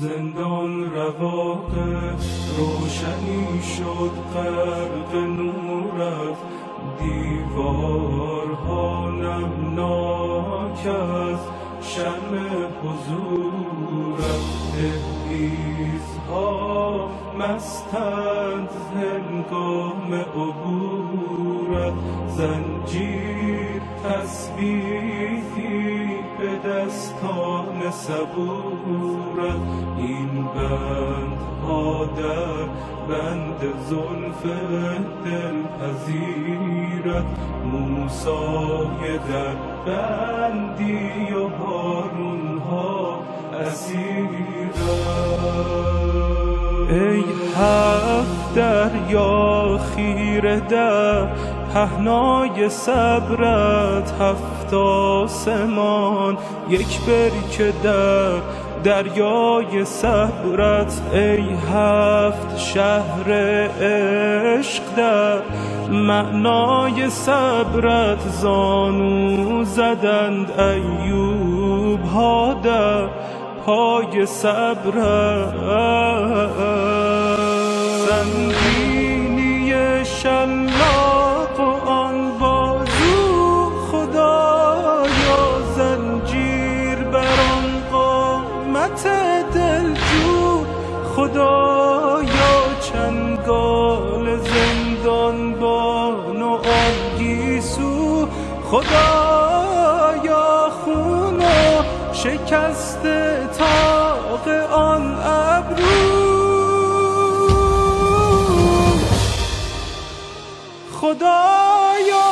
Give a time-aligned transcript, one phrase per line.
[0.00, 2.14] زندان رواقه
[2.58, 6.38] روشنی شد غرق نورت.
[7.00, 11.38] دیوارها نمناک از
[11.80, 12.30] شم
[12.82, 14.44] حضورت.
[15.28, 16.46] دهلیزها
[17.38, 21.94] مستند هنگام عبورت.
[22.28, 25.67] زنجیر تسبیحی
[27.90, 29.60] صبورت
[29.98, 32.66] این بندها در
[33.08, 34.42] بند زلف
[35.24, 37.24] دلپذیرت
[37.72, 39.54] موسای در
[39.86, 43.18] بندی و هارونها
[43.60, 44.78] اسیرت
[46.88, 47.24] ای
[47.58, 51.26] هفت دریا خیره در
[51.74, 56.38] پهنای صبرت هفت آسمان.
[56.68, 58.40] یک برکه در
[58.84, 63.32] دریای صبرت ای هفت شهر
[63.80, 65.38] عشق در
[65.90, 73.08] معنای صبرت زانو زدند ایوب ها در
[73.68, 75.54] پای صبرت
[78.08, 79.72] سنگینی
[80.04, 85.42] شلاق و آن بازو خدایا
[85.76, 89.04] زنجیر بر آن قامت
[89.54, 90.64] دلجو.
[91.16, 92.56] خدایا
[92.92, 98.26] چنگال زندانبان و آن گیسو و
[102.22, 103.02] شکست
[103.58, 106.28] طاق آن ابرو.
[110.92, 112.28] خدایا.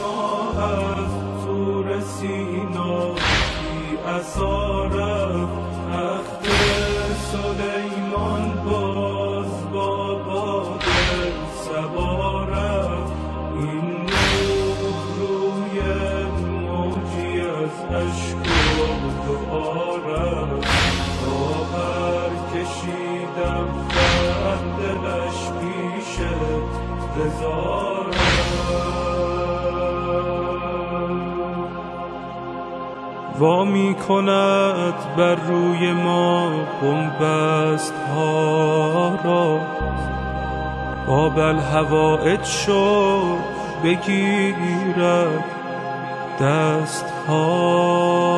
[0.00, 3.96] ما از طور سینا بی
[33.38, 36.50] وا می کند بر روی ما
[36.82, 39.60] بنبست ها را.
[41.08, 43.38] آب الهوائج شد
[43.84, 45.44] بگیرد
[46.40, 48.35] دست ها.